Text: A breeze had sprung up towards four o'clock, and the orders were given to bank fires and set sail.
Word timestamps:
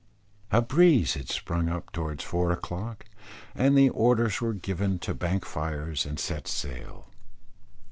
A 0.49 0.63
breeze 0.63 1.13
had 1.13 1.29
sprung 1.29 1.69
up 1.69 1.91
towards 1.91 2.23
four 2.23 2.51
o'clock, 2.51 3.05
and 3.53 3.77
the 3.77 3.89
orders 3.91 4.41
were 4.41 4.55
given 4.55 4.97
to 4.97 5.13
bank 5.13 5.45
fires 5.45 6.07
and 6.07 6.19
set 6.19 6.47
sail. 6.47 7.09